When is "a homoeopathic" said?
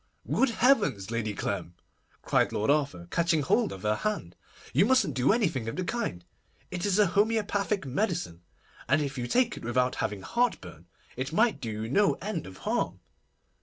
6.97-7.85